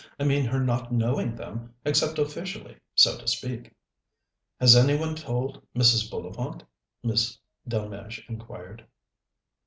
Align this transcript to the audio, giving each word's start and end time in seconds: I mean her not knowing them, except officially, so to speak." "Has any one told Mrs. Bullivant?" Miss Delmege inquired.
I 0.19 0.23
mean 0.23 0.45
her 0.45 0.59
not 0.59 0.91
knowing 0.91 1.35
them, 1.35 1.75
except 1.85 2.17
officially, 2.17 2.75
so 2.95 3.19
to 3.19 3.27
speak." 3.27 3.75
"Has 4.59 4.75
any 4.75 4.95
one 4.97 5.13
told 5.13 5.61
Mrs. 5.75 6.09
Bullivant?" 6.09 6.63
Miss 7.03 7.37
Delmege 7.67 8.25
inquired. 8.27 8.87